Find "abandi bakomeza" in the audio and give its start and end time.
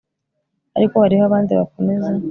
1.25-2.09